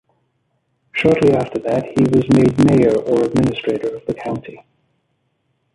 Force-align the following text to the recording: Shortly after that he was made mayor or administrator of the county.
Shortly 0.93 1.33
after 1.33 1.59
that 1.59 1.85
he 1.85 2.03
was 2.05 2.25
made 2.33 2.57
mayor 2.65 2.95
or 3.01 3.23
administrator 3.23 3.95
of 3.97 4.03
the 4.07 4.15
county. 4.15 4.63